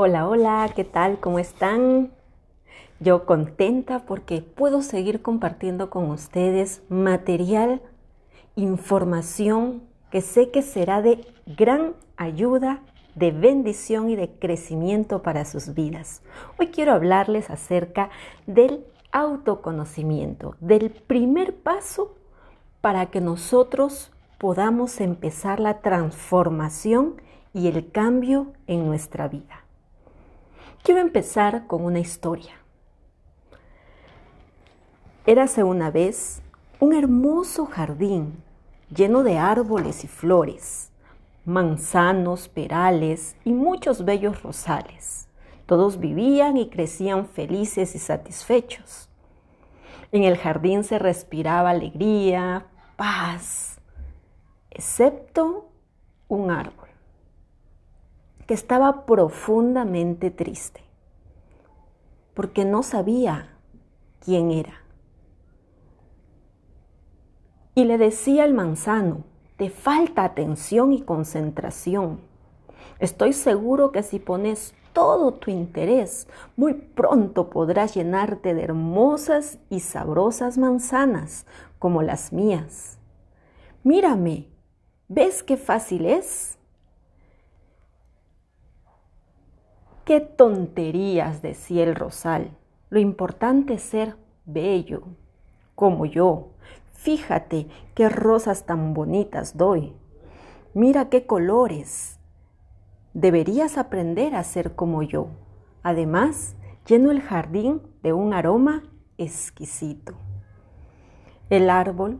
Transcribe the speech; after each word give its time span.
Hola, 0.00 0.28
hola, 0.28 0.70
¿qué 0.76 0.84
tal? 0.84 1.18
¿Cómo 1.18 1.40
están? 1.40 2.12
Yo 3.00 3.26
contenta 3.26 4.06
porque 4.06 4.42
puedo 4.42 4.80
seguir 4.80 5.22
compartiendo 5.22 5.90
con 5.90 6.08
ustedes 6.12 6.82
material, 6.88 7.82
información 8.54 9.82
que 10.12 10.20
sé 10.20 10.52
que 10.52 10.62
será 10.62 11.02
de 11.02 11.26
gran 11.46 11.94
ayuda, 12.16 12.80
de 13.16 13.32
bendición 13.32 14.08
y 14.08 14.14
de 14.14 14.30
crecimiento 14.30 15.20
para 15.22 15.44
sus 15.44 15.74
vidas. 15.74 16.22
Hoy 16.60 16.68
quiero 16.68 16.92
hablarles 16.92 17.50
acerca 17.50 18.08
del 18.46 18.84
autoconocimiento, 19.10 20.54
del 20.60 20.90
primer 20.90 21.56
paso 21.56 22.14
para 22.80 23.06
que 23.06 23.20
nosotros 23.20 24.12
podamos 24.38 25.00
empezar 25.00 25.58
la 25.58 25.80
transformación 25.80 27.20
y 27.52 27.66
el 27.66 27.90
cambio 27.90 28.52
en 28.68 28.86
nuestra 28.86 29.26
vida. 29.26 29.64
Quiero 30.88 31.02
empezar 31.02 31.66
con 31.66 31.84
una 31.84 31.98
historia. 31.98 32.54
Érase 35.26 35.62
una 35.62 35.90
vez 35.90 36.40
un 36.80 36.94
hermoso 36.94 37.66
jardín 37.66 38.42
lleno 38.88 39.22
de 39.22 39.36
árboles 39.36 40.02
y 40.04 40.08
flores, 40.08 40.90
manzanos, 41.44 42.48
perales 42.48 43.36
y 43.44 43.52
muchos 43.52 44.06
bellos 44.06 44.42
rosales. 44.42 45.28
Todos 45.66 46.00
vivían 46.00 46.56
y 46.56 46.70
crecían 46.70 47.26
felices 47.26 47.94
y 47.94 47.98
satisfechos. 47.98 49.10
En 50.10 50.24
el 50.24 50.38
jardín 50.38 50.84
se 50.84 50.98
respiraba 50.98 51.68
alegría, 51.68 52.66
paz, 52.96 53.78
excepto 54.70 55.68
un 56.28 56.50
árbol 56.50 56.87
que 58.48 58.54
estaba 58.54 59.04
profundamente 59.04 60.30
triste, 60.30 60.80
porque 62.32 62.64
no 62.64 62.82
sabía 62.82 63.58
quién 64.20 64.50
era. 64.50 64.72
Y 67.74 67.84
le 67.84 67.98
decía 67.98 68.44
al 68.44 68.54
manzano, 68.54 69.24
te 69.58 69.68
falta 69.68 70.24
atención 70.24 70.94
y 70.94 71.02
concentración. 71.02 72.20
Estoy 73.00 73.34
seguro 73.34 73.92
que 73.92 74.02
si 74.02 74.18
pones 74.18 74.74
todo 74.94 75.34
tu 75.34 75.50
interés, 75.50 76.26
muy 76.56 76.72
pronto 76.72 77.50
podrás 77.50 77.94
llenarte 77.94 78.54
de 78.54 78.64
hermosas 78.64 79.58
y 79.68 79.80
sabrosas 79.80 80.56
manzanas 80.56 81.44
como 81.78 82.00
las 82.00 82.32
mías. 82.32 82.98
Mírame, 83.84 84.48
¿ves 85.06 85.42
qué 85.42 85.58
fácil 85.58 86.06
es? 86.06 86.57
Qué 90.08 90.20
tonterías, 90.20 91.42
decía 91.42 91.84
el 91.84 91.94
rosal. 91.94 92.56
Lo 92.88 92.98
importante 92.98 93.74
es 93.74 93.82
ser 93.82 94.16
bello, 94.46 95.02
como 95.74 96.06
yo. 96.06 96.52
Fíjate 96.94 97.68
qué 97.94 98.08
rosas 98.08 98.64
tan 98.64 98.94
bonitas 98.94 99.58
doy. 99.58 99.92
Mira 100.72 101.10
qué 101.10 101.26
colores. 101.26 102.18
Deberías 103.12 103.76
aprender 103.76 104.34
a 104.34 104.44
ser 104.44 104.74
como 104.74 105.02
yo. 105.02 105.28
Además, 105.82 106.56
lleno 106.86 107.10
el 107.10 107.20
jardín 107.20 107.82
de 108.02 108.14
un 108.14 108.32
aroma 108.32 108.84
exquisito. 109.18 110.14
El 111.50 111.68
árbol 111.68 112.18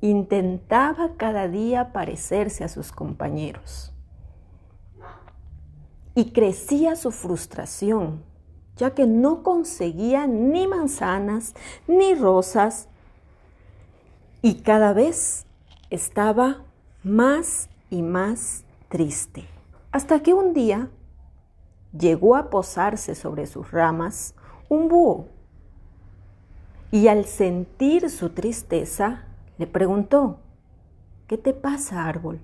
intentaba 0.00 1.10
cada 1.18 1.46
día 1.46 1.92
parecerse 1.92 2.64
a 2.64 2.68
sus 2.68 2.90
compañeros 2.90 3.92
y 6.18 6.32
crecía 6.32 6.96
su 6.96 7.12
frustración, 7.12 8.24
ya 8.76 8.92
que 8.92 9.06
no 9.06 9.44
conseguía 9.44 10.26
ni 10.26 10.66
manzanas 10.66 11.54
ni 11.86 12.16
rosas 12.16 12.88
y 14.42 14.62
cada 14.62 14.92
vez 14.92 15.46
estaba 15.90 16.64
más 17.04 17.68
y 17.88 18.02
más 18.02 18.64
triste. 18.88 19.44
Hasta 19.92 20.18
que 20.18 20.34
un 20.34 20.54
día 20.54 20.90
llegó 21.96 22.34
a 22.34 22.50
posarse 22.50 23.14
sobre 23.14 23.46
sus 23.46 23.70
ramas 23.70 24.34
un 24.68 24.88
búho 24.88 25.28
y 26.90 27.06
al 27.06 27.26
sentir 27.26 28.10
su 28.10 28.30
tristeza 28.30 29.22
le 29.56 29.68
preguntó, 29.68 30.40
¿qué 31.28 31.38
te 31.38 31.52
pasa 31.52 32.06
árbol? 32.06 32.40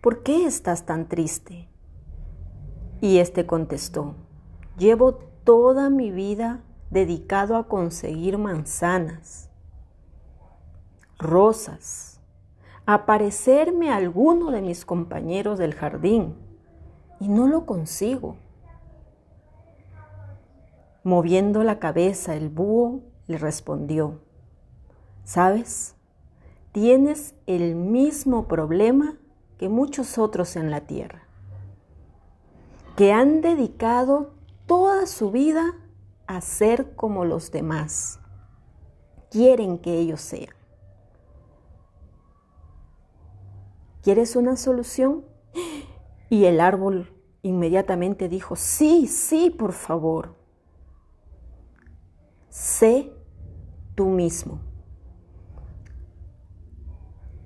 ¿Por 0.00 0.22
qué 0.22 0.46
estás 0.46 0.86
tan 0.86 1.08
triste? 1.08 1.69
Y 3.00 3.18
éste 3.18 3.46
contestó, 3.46 4.14
llevo 4.76 5.14
toda 5.44 5.88
mi 5.88 6.10
vida 6.10 6.60
dedicado 6.90 7.56
a 7.56 7.66
conseguir 7.66 8.36
manzanas, 8.36 9.48
rosas, 11.18 12.20
a 12.84 13.06
parecerme 13.06 13.90
a 13.90 13.96
alguno 13.96 14.50
de 14.50 14.60
mis 14.60 14.84
compañeros 14.84 15.58
del 15.58 15.74
jardín, 15.74 16.34
y 17.20 17.28
no 17.28 17.46
lo 17.46 17.64
consigo. 17.64 18.36
Moviendo 21.02 21.62
la 21.64 21.78
cabeza, 21.78 22.34
el 22.34 22.50
búho 22.50 23.00
le 23.26 23.38
respondió, 23.38 24.20
¿sabes? 25.24 25.94
Tienes 26.72 27.34
el 27.46 27.76
mismo 27.76 28.46
problema 28.46 29.16
que 29.56 29.70
muchos 29.70 30.18
otros 30.18 30.56
en 30.56 30.70
la 30.70 30.82
tierra 30.82 31.29
que 33.00 33.14
han 33.14 33.40
dedicado 33.40 34.34
toda 34.66 35.06
su 35.06 35.30
vida 35.30 35.74
a 36.26 36.42
ser 36.42 36.94
como 36.96 37.24
los 37.24 37.50
demás. 37.50 38.20
Quieren 39.30 39.78
que 39.78 39.94
ellos 39.94 40.20
sean. 40.20 40.54
¿Quieres 44.02 44.36
una 44.36 44.54
solución? 44.56 45.24
Y 46.28 46.44
el 46.44 46.60
árbol 46.60 47.10
inmediatamente 47.40 48.28
dijo, 48.28 48.54
sí, 48.54 49.06
sí, 49.06 49.48
por 49.48 49.72
favor. 49.72 50.36
Sé 52.50 53.14
tú 53.94 54.10
mismo. 54.10 54.60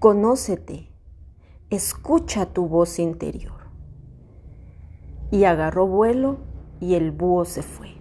Conócete. 0.00 0.90
Escucha 1.70 2.46
tu 2.46 2.66
voz 2.66 2.98
interior 2.98 3.63
y 5.34 5.46
agarró 5.46 5.88
vuelo 5.88 6.36
y 6.78 6.94
el 6.94 7.10
búho 7.10 7.44
se 7.44 7.64
fue. 7.64 7.96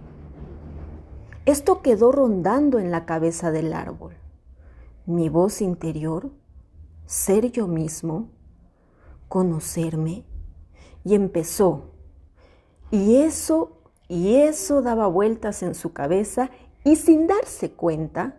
Esto 1.46 1.82
quedó 1.82 2.12
rondando 2.12 2.78
en 2.78 2.92
la 2.92 3.06
cabeza 3.06 3.50
del 3.50 3.72
árbol. 3.72 4.14
Mi 5.04 5.28
voz 5.28 5.60
interior, 5.60 6.30
ser 7.06 7.50
yo 7.50 7.66
mismo, 7.66 8.28
conocerme, 9.26 10.24
y 11.02 11.16
empezó. 11.16 11.90
Y 12.92 13.16
eso, 13.16 13.80
y 14.06 14.36
eso 14.36 14.80
daba 14.80 15.08
vueltas 15.08 15.64
en 15.64 15.74
su 15.74 15.92
cabeza 15.92 16.50
y 16.84 16.94
sin 16.94 17.26
darse 17.26 17.72
cuenta, 17.72 18.36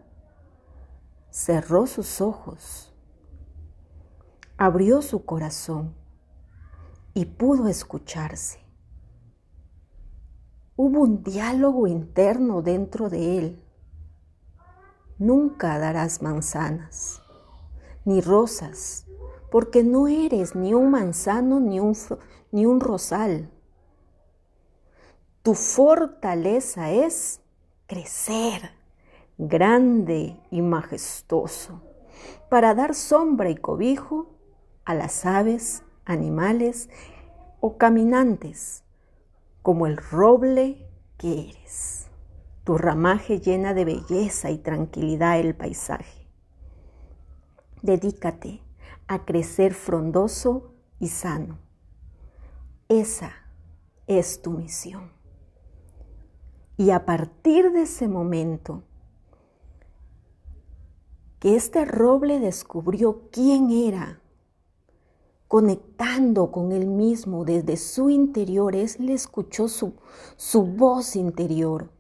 cerró 1.31 1.85
sus 1.85 2.21
ojos, 2.21 2.93
abrió 4.55 5.01
su 5.01 5.25
corazón 5.25 5.93
y 7.13 7.25
pudo 7.25 7.67
escucharse. 7.67 8.64
Hubo 10.77 11.03
un 11.03 11.23
diálogo 11.23 11.87
interno 11.87 12.61
dentro 12.61 13.09
de 13.09 13.37
él. 13.37 13.63
Nunca 15.17 15.79
darás 15.79 16.21
manzanas, 16.21 17.21
ni 18.03 18.19
rosas, 18.19 19.07
porque 19.49 19.85
no 19.85 20.09
eres 20.09 20.53
ni 20.53 20.73
un 20.73 20.91
manzano 20.91 21.61
ni 21.61 21.79
un, 21.79 21.95
ni 22.51 22.65
un 22.65 22.81
rosal. 22.81 23.49
Tu 25.43 25.53
fortaleza 25.53 26.91
es 26.91 27.39
crecer 27.87 28.71
grande 29.37 30.37
y 30.51 30.61
majestuoso 30.61 31.81
para 32.49 32.75
dar 32.75 32.95
sombra 32.95 33.49
y 33.49 33.55
cobijo 33.55 34.27
a 34.83 34.93
las 34.93 35.25
aves, 35.25 35.83
animales 36.03 36.89
o 37.61 37.77
caminantes 37.77 38.84
como 39.65 39.87
el 39.87 39.97
roble 39.97 40.87
que 41.17 41.49
eres. 41.49 42.05
Tu 42.65 42.77
ramaje 42.77 43.39
llena 43.39 43.73
de 43.73 43.83
belleza 43.83 44.51
y 44.51 44.59
tranquilidad 44.59 45.39
el 45.39 45.55
paisaje. 45.55 46.27
Dedícate 47.81 48.61
a 49.07 49.25
crecer 49.25 49.73
frondoso 49.73 50.75
y 50.99 51.07
sano. 51.07 51.57
Esa 52.89 53.31
es 54.05 54.43
tu 54.43 54.51
misión. 54.51 55.11
Y 56.77 56.91
a 56.91 57.03
partir 57.03 57.71
de 57.71 57.81
ese 57.81 58.07
momento, 58.07 58.83
que 61.39 61.55
este 61.55 61.85
roble 61.85 62.39
descubrió 62.39 63.29
quién 63.31 63.71
era, 63.71 64.21
conectando 65.55 66.51
con 66.51 66.73
él 66.73 66.85
mismo 66.85 67.45
desde 67.45 67.77
su 67.77 68.09
interior, 68.09 68.75
él 68.75 69.09
escuchó 69.09 69.69
su, 69.69 69.93
su 70.35 70.65
voz 70.65 71.15
interior. 71.15 71.91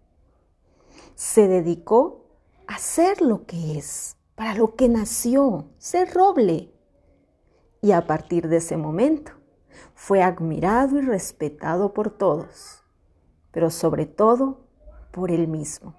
Se 1.15 1.47
dedicó 1.47 2.25
a 2.67 2.77
ser 2.79 3.21
lo 3.21 3.45
que 3.45 3.77
es, 3.77 4.17
para 4.35 4.55
lo 4.55 4.75
que 4.75 4.89
nació, 4.89 5.69
ser 5.77 6.13
roble. 6.13 6.73
Y 7.81 7.93
a 7.93 8.05
partir 8.05 8.49
de 8.49 8.57
ese 8.57 8.75
momento 8.75 9.31
fue 9.93 10.21
admirado 10.21 10.97
y 10.97 11.01
respetado 11.03 11.93
por 11.93 12.09
todos, 12.09 12.83
pero 13.51 13.69
sobre 13.69 14.05
todo 14.05 14.65
por 15.11 15.31
él 15.31 15.47
mismo. 15.47 15.95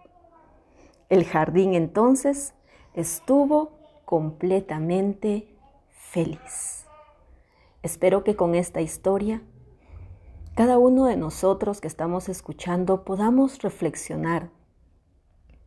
El 1.09 1.25
jardín 1.25 1.73
entonces 1.73 2.52
estuvo 2.93 3.79
completamente 4.05 5.56
feliz. 5.88 6.86
Espero 7.87 8.25
que 8.25 8.35
con 8.35 8.56
esta 8.56 8.81
historia 8.81 9.44
cada 10.56 10.77
uno 10.77 11.05
de 11.05 11.17
nosotros 11.17 11.81
que 11.81 11.87
estamos 11.87 12.29
escuchando 12.29 13.05
podamos 13.05 13.62
reflexionar 13.62 14.50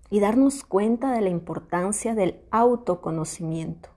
y 0.10 0.20
darnos 0.20 0.66
cuenta 0.66 1.14
de 1.14 1.22
la 1.22 1.30
importancia 1.30 2.16
del 2.16 2.42
autoconocimiento. 2.52 3.88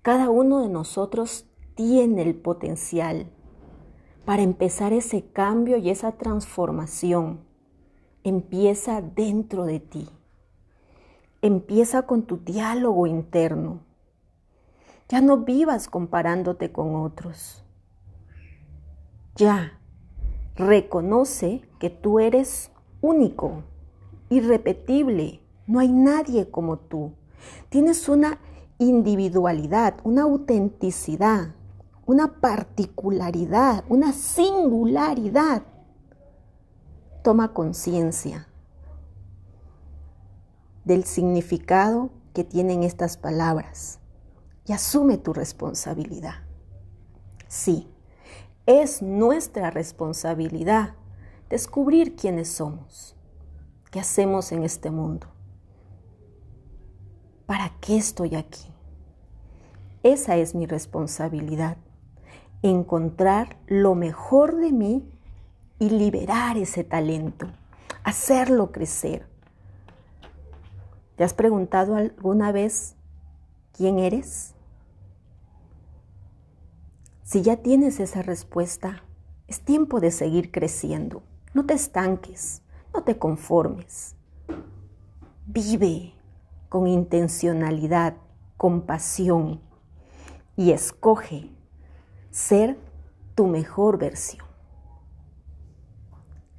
Cada 0.00 0.30
uno 0.30 0.62
de 0.62 0.70
nosotros 0.70 1.44
tiene 1.74 2.22
el 2.22 2.36
potencial 2.36 3.30
para 4.24 4.40
empezar 4.40 4.94
ese 4.94 5.30
cambio 5.32 5.76
y 5.76 5.90
esa 5.90 6.12
transformación. 6.12 7.40
Empieza 8.24 9.02
dentro 9.02 9.66
de 9.66 9.80
ti. 9.80 10.08
Empieza 11.42 12.06
con 12.06 12.22
tu 12.22 12.38
diálogo 12.38 13.06
interno. 13.06 13.89
Ya 15.10 15.20
no 15.20 15.38
vivas 15.38 15.88
comparándote 15.88 16.70
con 16.70 16.94
otros. 16.94 17.64
Ya 19.34 19.80
reconoce 20.54 21.68
que 21.80 21.90
tú 21.90 22.20
eres 22.20 22.70
único, 23.00 23.64
irrepetible. 24.28 25.40
No 25.66 25.80
hay 25.80 25.90
nadie 25.90 26.48
como 26.48 26.78
tú. 26.78 27.14
Tienes 27.70 28.08
una 28.08 28.38
individualidad, 28.78 29.96
una 30.04 30.22
autenticidad, 30.22 31.56
una 32.06 32.40
particularidad, 32.40 33.82
una 33.88 34.12
singularidad. 34.12 35.64
Toma 37.24 37.52
conciencia 37.52 38.46
del 40.84 41.02
significado 41.02 42.10
que 42.32 42.44
tienen 42.44 42.84
estas 42.84 43.16
palabras 43.16 43.99
asume 44.72 45.18
tu 45.18 45.32
responsabilidad. 45.32 46.42
Sí, 47.48 47.88
es 48.66 49.02
nuestra 49.02 49.70
responsabilidad 49.70 50.94
descubrir 51.48 52.14
quiénes 52.14 52.48
somos, 52.48 53.16
qué 53.90 54.00
hacemos 54.00 54.52
en 54.52 54.62
este 54.62 54.90
mundo, 54.90 55.26
para 57.46 57.72
qué 57.80 57.96
estoy 57.96 58.36
aquí. 58.36 58.72
Esa 60.02 60.36
es 60.36 60.54
mi 60.54 60.66
responsabilidad, 60.66 61.76
encontrar 62.62 63.56
lo 63.66 63.94
mejor 63.94 64.56
de 64.56 64.72
mí 64.72 65.10
y 65.78 65.90
liberar 65.90 66.56
ese 66.56 66.84
talento, 66.84 67.48
hacerlo 68.04 68.70
crecer. 68.70 69.26
¿Te 71.16 71.24
has 71.24 71.34
preguntado 71.34 71.96
alguna 71.96 72.52
vez 72.52 72.94
quién 73.72 73.98
eres? 73.98 74.54
Si 77.30 77.42
ya 77.42 77.58
tienes 77.58 78.00
esa 78.00 78.22
respuesta, 78.22 79.04
es 79.46 79.60
tiempo 79.60 80.00
de 80.00 80.10
seguir 80.10 80.50
creciendo. 80.50 81.22
No 81.54 81.64
te 81.64 81.74
estanques, 81.74 82.62
no 82.92 83.04
te 83.04 83.18
conformes. 83.18 84.16
Vive 85.46 86.12
con 86.68 86.88
intencionalidad, 86.88 88.16
con 88.56 88.80
pasión 88.80 89.60
y 90.56 90.72
escoge 90.72 91.48
ser 92.32 92.76
tu 93.36 93.46
mejor 93.46 93.96
versión. 93.96 94.44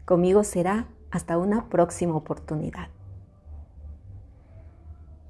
Conmigo 0.06 0.46
será 0.46 0.88
hasta 1.10 1.38
una 1.38 1.68
próxima 1.68 2.16
oportunidad. 2.16 2.88